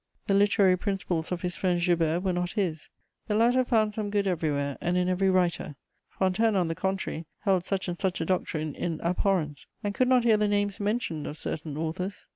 [0.25, 2.89] The literary principles of his friend Joubert were not his:
[3.27, 5.75] the latter found some good everywhere and in every writer;
[6.09, 10.23] Fontanes, on the contrary, held such and such a doctrine in abhorrence, and could not
[10.23, 12.27] hear the names mentioned of certain authors.